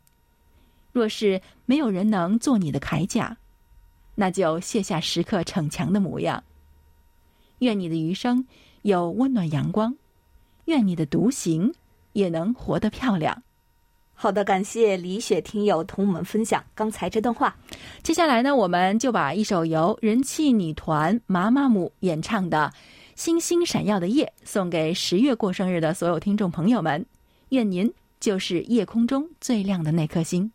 [0.93, 3.35] 若是没有人能做你的铠甲。
[4.15, 6.41] 那就卸下时刻逞强的模样。
[7.59, 8.45] 愿你的余生
[8.83, 9.95] 有温暖阳光，
[10.65, 11.73] 愿你的独行
[12.13, 13.41] 也能活得漂亮。
[14.13, 17.55] 好的，感谢李雪听友同我们分享刚才这段话。
[18.03, 22.71] 接下来呢，我们就把一首由人气女团妈妈姆演唱的
[23.15, 27.03] 《星星闪耀的夜》送给十月过生日的所有听众朋友们。
[27.49, 30.51] 愿您就是夜空中最亮的那颗星。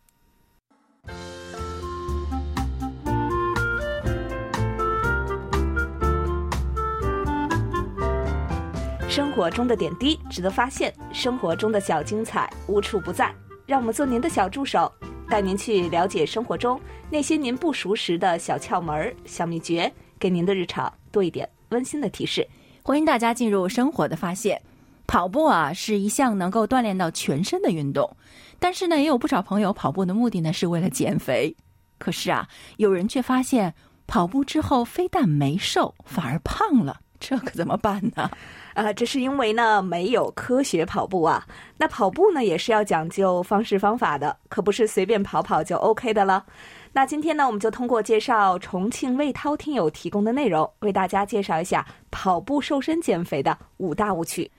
[9.19, 13.29] 生活中的点滴值得发现，生活中的小精彩无处不在。
[13.65, 14.89] 让我们做您的小助手，
[15.27, 16.79] 带您去了解生活中
[17.09, 22.47] 那些您不熟识的小窍门、小秘诀，给您的日常多一点温馨的提示。
[22.81, 24.57] 欢迎大家进入生活的发现。
[25.05, 28.09] 跑步啊，是一项能够锻炼到全身的运动，
[28.57, 31.53] 但是呢，也有不少朋友跑步的目的呢是为了减肥。
[31.97, 33.75] 可是啊，有人却发现
[34.07, 38.31] 跑步之后非但没瘦，反而胖了，这可怎么办呢？
[38.79, 41.45] 啊，这是因为呢没有科学跑步啊。
[41.75, 46.45] 那跑步呢也是要讲究方式方法的，可不是随便跑跑就 OK 的了。
[46.93, 54.49] 那今天呢，我们就通过介绍重庆魏涛听友提供的内容，为大家介绍一下跑步瘦身减肥的五大误区。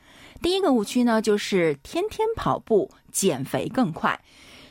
[0.43, 4.21] 第一个误区呢，就是天天跑步减肥更快。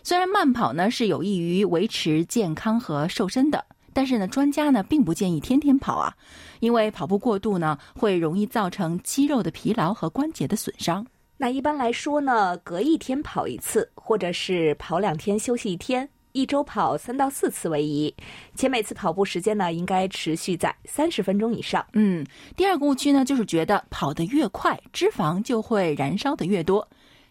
[0.04, 3.66] 虽然慢跑呢是有益于维持健康和瘦身的。
[3.94, 6.14] 但是呢，专家呢并不建议天天跑啊，
[6.60, 11.06] 因为跑步过度呢会容易造成肌肉的疲劳和关节的损伤。
[11.38, 18.14] 那一般来说呢，隔一天跑一次，或者是跑两天休息一天，一周跑三到四次为宜，
[18.56, 21.86] 且每次跑步时间呢应该持续在三十分钟以上。
[21.94, 22.26] 嗯，
[22.58, 26.86] 第二个误区呢就是觉得跑得越快，脂肪就会燃烧的越多。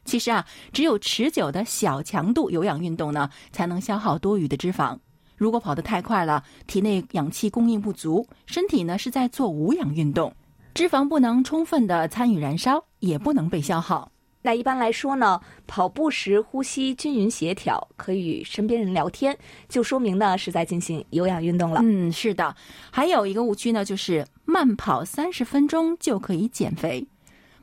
[0.06, 4.96] 其实啊，只有持久的小强度有氧运动呢，才能消耗多余的脂肪。
[5.38, 10.30] 如果跑得太快了，体内氧气供应不足，身体呢是在做无氧运动，
[10.74, 14.10] 脂肪不能充分的参与燃烧，也不能被消耗。
[14.40, 19.36] 那一般来说呢，跑步时呼吸均匀协调，可以与身边人聊天，
[19.68, 21.80] 就说明呢是在进行有氧运动了。
[21.82, 22.54] 嗯，是的。
[22.90, 27.06] 还有一个误区呢，就是慢跑三十分钟就可以减肥。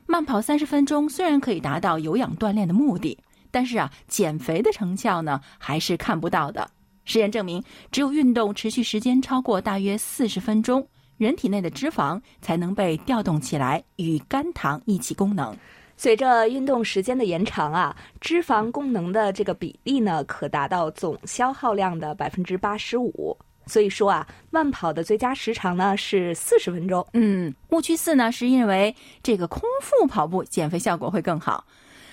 [0.06, 3.18] 慢跑三十分钟虽然可以达到有氧锻炼的目的，
[3.50, 6.70] 但是啊，减肥的成效呢还是看不到的。
[7.06, 15.56] 实验证明，只有运动持续时间超过大约四十分钟，人体内的脂肪才能被调动起来，与肝糖一起功能。
[15.96, 23.34] 随着运动时间的延长啊，脂肪功能的这个比例呢，可达到总消耗量的百分之八十五。
[23.68, 27.04] 所以说啊，慢跑的最佳时长呢是四十分钟。
[27.14, 31.64] 嗯，误区四呢是认为这个空腹跑步减肥效果会更好。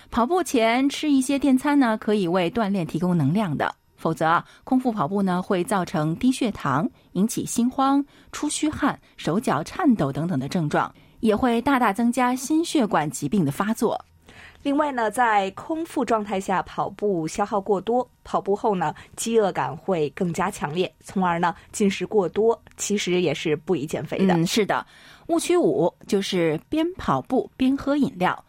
[0.10, 3.76] 跑步前吃一些电餐呢，可以为锻炼提供能量的。
[4.04, 10.94] 否则啊，空腹跑步呢会造成低血糖，引起心慌、出虚汗、手脚颤抖等等的症状。
[11.22, 13.98] 也会大大增加心血管疾病的发作。
[14.62, 24.34] 另外呢，在空腹状态下跑步消耗过多，跑步后呢，饥饿感会更加强烈，从而呢，进食过多，其实也是不宜减肥的。
[24.34, 24.86] 嗯，是的。
[25.28, 28.44] 误区五就是边跑步边喝饮料。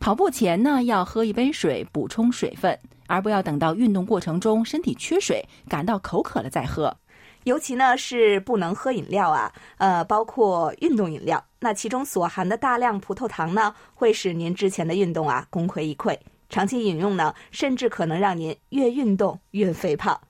[0.00, 6.96] 跑步前呢，要喝一杯水补充水分，而不要等到运动过程中身体缺水、感到口渴了再喝。
[7.44, 16.18] 尤其呢是不能喝饮料啊，呃，包括运动饮料，那其中所含的大量葡萄糖呢，会使您之前的运动啊功亏一篑。
[16.48, 20.20] 长期饮用呢，甚至可能让您越运动越肥胖。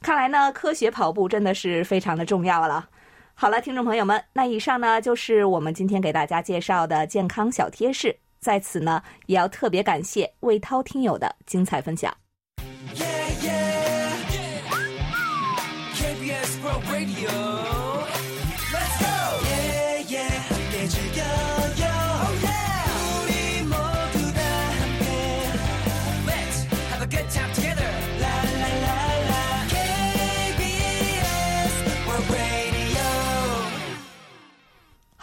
[0.00, 2.88] 看来呢，科学跑步真的是非常的重要了。
[3.34, 12.16] 好了，听众朋友们，那以上呢就是我们今天给大家介绍的健康小贴士，在此呢也要特别感谢魏涛听友的精彩分享。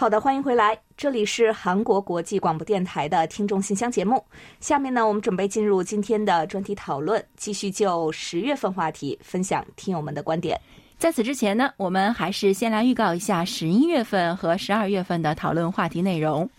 [0.04, 4.22] 好的，欢迎回来，这里是韩国国际广播电台的听众信箱节目。
[4.60, 10.60] 下面呢，我们准备进入今天的专题讨论，继续就十月份话题分享听友们的观点。
[10.98, 16.50] 在此之前呢，我们还是先来预告一下十一月份和十二月份的讨论话题内容。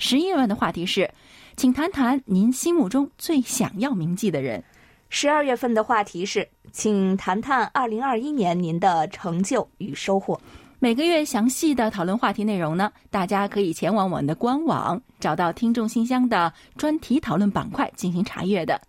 [0.00, 1.08] 十一月份的话题是，
[1.56, 4.64] 请谈谈您心目中最想要铭记的人。
[5.10, 10.40] 十二月份的话题是，请谈谈二零二一年您的成就与收获。
[10.82, 18.80] 每个月详细的讨论话题内容呢，大家可以前往我们的官网，找到听众信箱的专题讨论板块进行查阅的。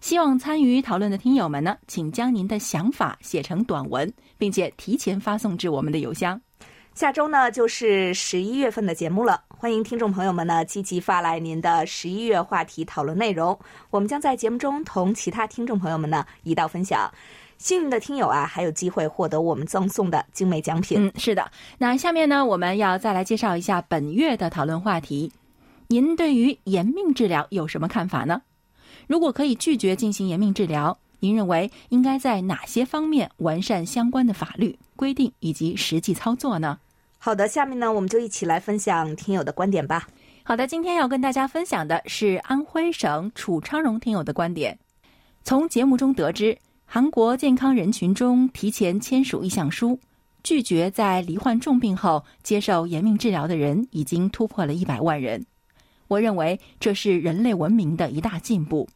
[0.00, 6.40] 希望参与讨论的听友们呢，请将您的想法写成短文，并且提前发送至我们的邮箱。
[6.92, 13.56] 下周呢就是十一月份的节目了，欢迎听众朋友们呢积极发来您的十一月话题讨论内容，
[13.90, 17.08] 我们将在节目中同其他听众朋友们呢一道分享。
[17.58, 21.06] 幸运的听友啊，还有机会获得我们赠送的精美奖品。
[21.06, 21.50] 嗯，是的。
[21.78, 25.32] 那下面呢，我们要再来介绍一下本月的讨论话题。
[25.88, 28.42] 您对于延命治疗有什么看法呢？
[29.06, 36.78] 如果可以拒绝进行延命治疗，您认为应该在哪些方面完善相关的法律规定以及实际操作呢？
[37.18, 40.06] 好的，下面呢，我们就一起来分享听友的观点吧。
[40.44, 44.78] 好的，今天要跟大家分享的是安徽省楚昌荣听友的观点。
[45.42, 46.56] 从节目中得知。
[46.90, 50.00] 韩国健康人群中提前签署意向书，
[50.42, 55.44] 拒绝在罹患重病后接受延命治疗的人已经突破了一百万人。
[56.06, 58.88] 我认为这是人类文明的一大进步。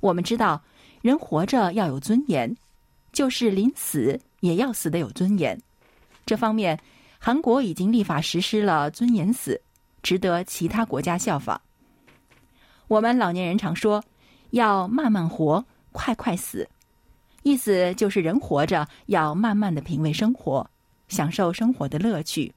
[0.00, 0.62] 我们知道，
[1.02, 2.56] 人活着要有尊严，
[3.12, 5.60] 就是临死也要死得有尊严。
[6.24, 6.80] 这方面，
[7.18, 9.60] 韩国已经立法实施了尊严死，
[10.02, 11.60] 值得其他国家效仿。
[12.86, 14.02] 我们老年人常说，
[14.52, 15.62] 要慢慢活，
[15.92, 16.66] 快快死。
[17.42, 20.68] 意思就是人活着要慢慢的品味生活，
[21.08, 22.52] 享受生活的乐趣；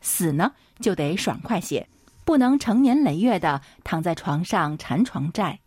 [0.00, 1.88] 死呢就得爽快些，
[2.24, 5.58] 不能成年累月的躺在床上缠床债。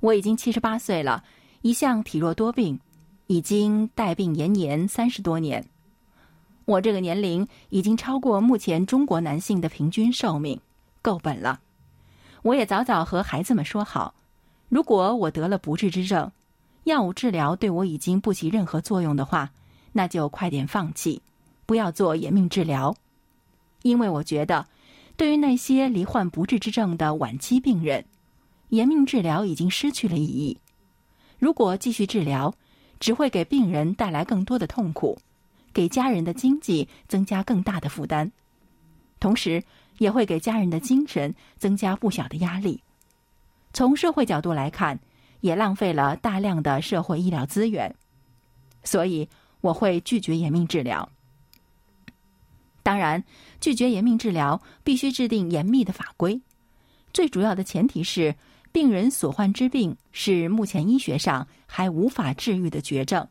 [0.00, 1.24] 我已经七十八岁了，
[1.62, 2.78] 一向体弱多病，
[3.28, 5.64] 已经带病延年三十多年。
[6.64, 10.60] 我这个年龄已经超过目前中国男性的平均寿命，
[11.00, 11.60] 够本了。
[12.42, 14.14] 我也早早和孩子们说好，
[14.68, 16.30] 如果我得了不治之症。
[16.84, 19.50] 药物治疗对我已经不起任何作用的话，
[19.92, 21.22] 那就快点放弃，
[21.64, 22.94] 不要做延命治疗。
[23.82, 24.66] 因为我觉得，
[25.16, 28.04] 对于那些罹患不治之症的晚期病人，
[28.68, 30.58] 延命治疗已经失去了意义。
[31.38, 32.54] 如果继续治疗，
[32.98, 35.18] 只会给病人带来更多的痛苦，
[35.72, 38.30] 给家人的经济增加更大的负担，
[39.20, 39.62] 同时
[39.98, 42.82] 也会给家人的精神增加不小的压力。
[43.72, 44.98] 从社会角度来看，
[45.42, 47.94] 也浪费了大量的社会医疗资源。
[48.82, 49.28] 所以，
[49.60, 51.06] 我会拒绝延命治疗。
[52.82, 53.22] 当然，
[53.60, 56.40] 拒绝延命治疗必须制定严密的法规。
[57.12, 58.34] 最主要的前提是，
[58.72, 63.28] 病人所患之病是目前医学上还无法治愈的绝症，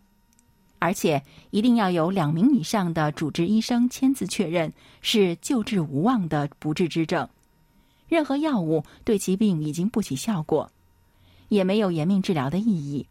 [0.79, 7.27] 而且一定要有两名以上的主治医生签字确认是救治无望的不治之症。
[8.07, 10.71] 任何药物对疾病已经不起效果，
[11.51, 13.05] 也没有延命治疗的意义。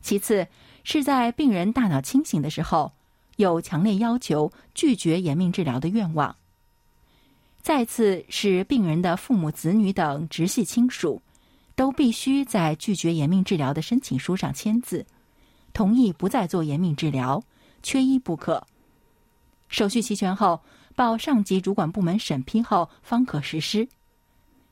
[0.00, 0.48] 其次，
[0.82, 2.92] 是在病人大脑清醒的时候。
[3.36, 6.36] 有强烈要求拒绝延命治疗的愿望。
[7.60, 11.20] 再次是病人的父母、子女等直系亲属，
[11.74, 15.04] 都必须在拒绝延命治疗的申请书上签字，
[15.72, 17.42] 同意不再做延命治疗，
[17.82, 18.64] 缺一不可。
[19.66, 20.60] 手续齐全后，
[20.94, 23.88] 报上级主管部门审批后方可实施。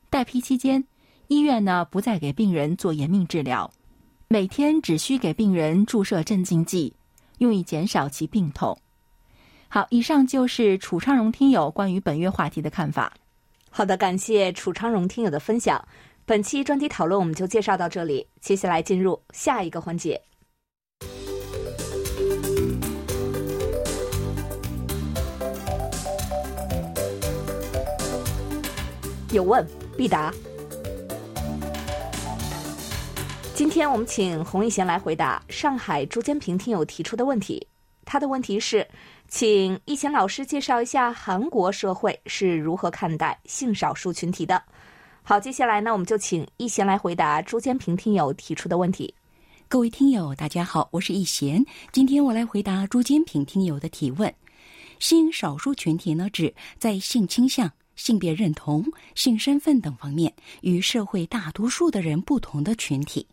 [0.09, 0.85] 待批期间，
[1.33, 3.73] 医院呢不再给病人做延命治疗，
[4.29, 6.95] 每天只需给病人注射镇静剂。
[7.39, 8.79] 用以减少其病痛。
[9.69, 13.15] 好，以上就是楚昌荣听友关于本月话题的看法。
[13.69, 15.83] 好的，感谢楚昌荣听友的分享。
[16.25, 20.21] 本期专题讨论我们就介绍到这里，接下来进入下一个环节。
[29.33, 29.67] 有问
[29.97, 30.33] 必答。
[33.55, 37.65] 今天我们请洪一贤来回答上海朱坚平听友提出的问题。
[38.07, 38.87] 他的问题是，
[39.29, 44.61] 请一贤老师介绍一下韩国社会是如何看待性少数群体的。
[45.23, 49.15] 好，接下来呢，我们就请一贤来回答朱坚平听友提出的问题。
[49.69, 51.63] 各位听友，大家好，我是一贤。
[51.93, 54.33] 今天我来回答朱坚平听友的提问。
[54.99, 57.71] 性少数群体呢，指在性倾向。
[57.95, 58.83] 性别认同、
[59.15, 60.33] 性身份等方面
[60.63, 63.25] 与社会大多数的人不同的群体，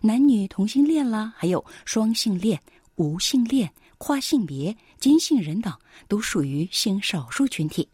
[0.00, 2.60] 男女同性恋啦，还有双性恋、
[2.96, 5.72] 无性恋、跨性别、兼性人等，
[6.08, 7.88] 都属于性少数群体。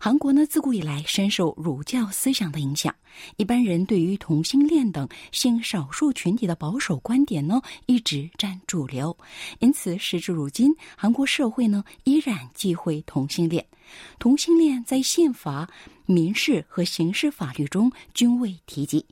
[0.00, 2.94] 韩国呢，自古以来深受儒教思想的影响，
[3.36, 9.16] 一般人对于同性恋等性少数群体的保守观点呢，一直占主流。
[9.60, 13.64] 因此，时至如今，韩国社会呢，依然忌讳同性恋。
[14.18, 15.68] 同性恋在宪法、
[16.06, 19.04] 民事和刑事法律中均未提及，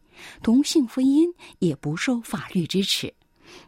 [0.43, 3.13] 同性婚姻也不受法律支持。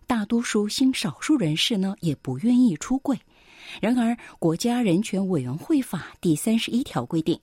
[0.07, 3.19] 大多数性少数人士呢，也不愿意出柜。
[3.81, 7.39] 然而，国家人权委员会法第三十一条规定，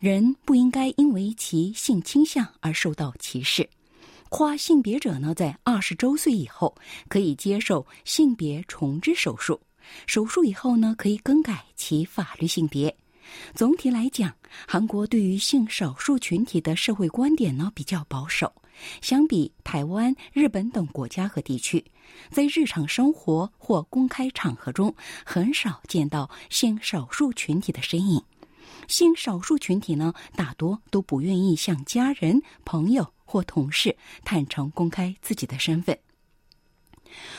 [0.00, 3.68] 人不应该因为其性倾向而受到歧视。
[4.28, 6.74] 跨性别者呢，在二十周岁以后
[7.08, 9.60] 可以接受性别重置手术，
[10.06, 12.96] 手术以后呢，可以更改其法律性别。
[13.54, 14.34] 总体来讲，
[14.66, 18.50] 韩国对于性少数群体的社会观点呢比较保守。
[19.00, 21.84] 相比台湾、日本等国家和地区，
[22.30, 28.22] 在日常生活或公开场合中，很少见到性少数群体的身影。
[28.88, 35.98] 性少数群体呢，大多都不愿意向家人、朋友或同事坦诚公开自己的身份。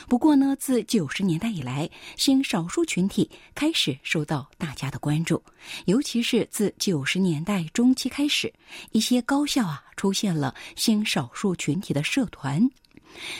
[0.08, 5.42] 不过呢，自九十年代以来，性少数群体开始受到大家的关注，
[5.86, 8.52] 尤其是自九十年代中期开始，
[8.92, 12.70] 一些高校啊出现了性少数群体的社团。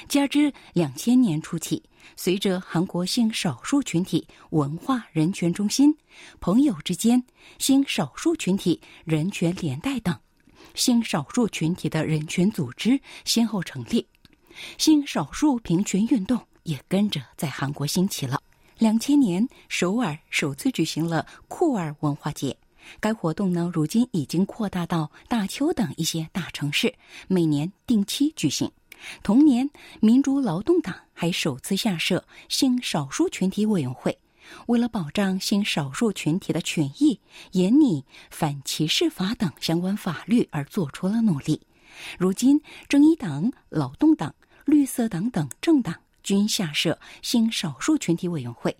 [0.08, 1.82] 加之两千年初期，
[2.16, 5.92] 随着韩国性少数群体文化人权中心、
[6.38, 7.20] 朋友之间、
[7.58, 10.16] 性少数群体人权连带等
[10.74, 14.06] 性少数群体的人权组织先后成立。
[14.78, 18.40] 性少数平权运动也跟着在韩国兴起了。
[18.78, 22.56] 两千年，首尔首次举行了酷儿文化节。
[23.00, 26.94] 该活动呢，如今已经扩大到大邱等一些大城市，
[27.28, 28.70] 每年定期举行。
[29.22, 34.18] 同年，民主劳动党还首次下设性少数群体委员会，
[34.66, 37.18] 为了保障性少数群体的权益，
[37.52, 41.60] 严拟反歧视法等相关法律而做出了努力。
[42.18, 44.34] 如今，正义党、劳动党。
[44.64, 48.76] 绿色党等政党均下设新少数群体委员会。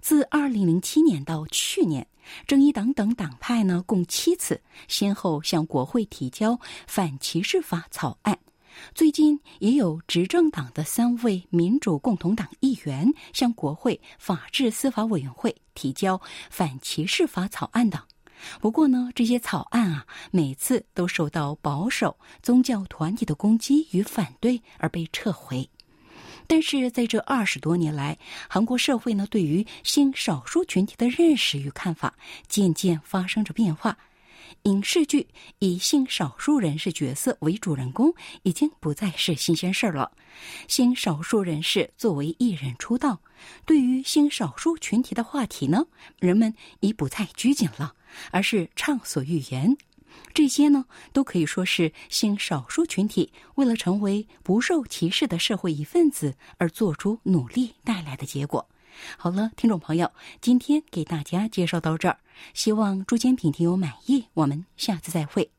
[0.00, 2.06] 自二零零七年到去年，
[2.46, 8.38] 正义党等党派呢共七次先后向国会提交反歧视法草案。
[8.94, 16.18] 最近也有执政党的三位民主共同党议员向国会法制司法委员会提交
[16.48, 18.00] 反歧视法草案等。
[18.60, 25.68] 不过呢，这些草案啊，每次都受到保守宗教团体的攻击与反对而被撤回。
[26.46, 28.18] 但是在这二十多年来，
[28.48, 32.14] 韩国社会呢对于性少数群体的认识与看法
[32.48, 33.96] 渐渐发生着变化。
[34.64, 35.28] 影视剧
[35.60, 38.12] 以性少数人士角色为主人公，
[38.42, 40.10] 已经不再是新鲜事儿了。
[40.66, 43.20] 性少数人士作为艺人出道，
[43.64, 45.86] 对于性少数群体的话题呢，
[46.18, 47.94] 人们已不再拘谨了，
[48.30, 49.76] 而是畅所欲言。
[50.34, 58.68] 这些呢，都可以说是性少数群体为了成为不受歧视的社会一份子而做出努力带来的结果。
[59.16, 60.10] 好了，听众朋友，
[60.40, 62.18] 今天给大家介绍到这儿，
[62.54, 64.26] 希望朱坚品听友满意。
[64.34, 65.50] 我们下次再会。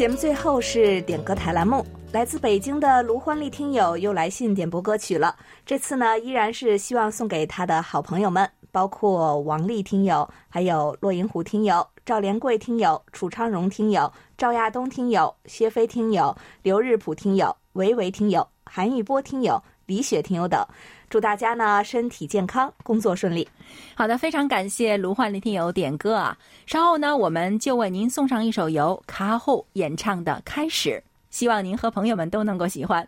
[0.00, 5.36] 节目最后是点歌台栏目，来自北京的卢欢丽听友又来信点播歌曲了。
[5.66, 20.66] 这次呢，依然是希望送给他的好朋友们，包括王丽听友，还有洛银湖听友、赵连贵听友、楚昌荣听友、赵亚东听友、薛飞听友、刘日普听友、维维听友、韩玉波听友、李雪听友等。
[21.10, 23.46] 祝大家呢身体健康，工作顺利。
[23.94, 26.38] 好的，非常感谢卢焕林听友点歌啊！
[26.66, 30.90] 稍后呢，我们就为您送上一首由卡后演唱的《开始》，
[31.28, 33.06] 希望您和朋友们都能够喜欢。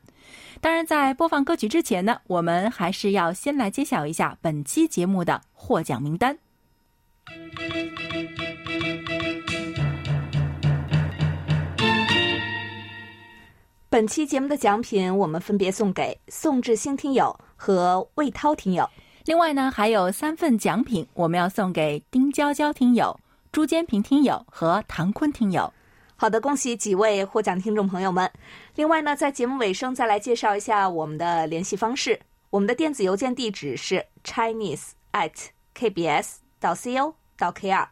[0.60, 6.36] 当然，在播放歌曲之前呢，我们还是要先来揭晓一下本期节目的获奖名单。
[13.92, 18.88] 本期节目的奖品，我们分别送给宋志兴听友和魏涛听友。
[19.26, 23.20] 另外呢，还有三份奖品，我们要送给丁娇娇听友、
[23.52, 25.70] 朱坚平听友和唐坤听友。
[26.16, 28.32] 好的，恭喜几位获奖听众朋友们。
[28.76, 32.18] 另外呢，在节目尾声再来介绍一下我们的联系方式。
[32.48, 35.34] 我们的电子邮件地址是 chinese at
[35.76, 37.88] kbs 到 co 到 kr。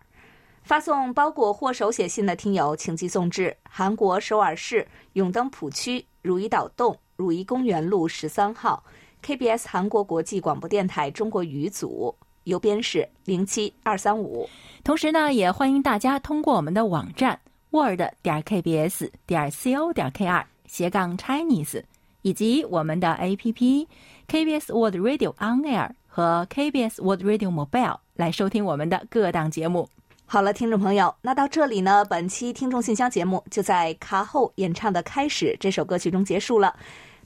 [0.70, 8.80] 发送包裹或手写信的听友，请寄送至韩国首尔市永登浦区汝矣岛洞汝矣公园路十三号
[9.20, 12.14] KBS 韩国国际广播电台中国语组，
[12.44, 14.48] 邮编是零七二三五。
[14.84, 17.40] 同时呢，也欢迎大家通过我们的网站
[17.70, 21.82] word 点 kbs 点 co 点 kr 斜杠 Chinese，
[22.22, 23.88] 以及我们的 APP
[24.28, 29.88] KBS World Radio On Air 和 KBS World Radio Mobile 来收听我们的各档节目。
[30.32, 36.72] 好了，听众朋友，那到这里呢，本期听众信箱节目就在卡后演唱的《开始》这首歌曲中结束了。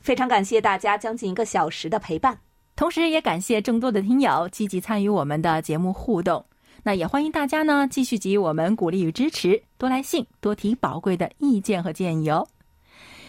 [0.00, 2.38] 非常感谢大家将近一个小时的陪伴，
[2.74, 6.42] 同时也感谢众多的听友积极参与我们的节目互动。
[6.82, 12.48] 那也欢迎大家呢继续给予我们鼓励与支持，多来信，多提宝贵的意见和建议哦。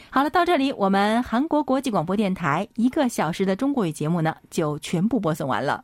[0.09, 5.83] 好了，到这里我们韩国国际广播电台一个小时的中国语节目呢就全部播送完了。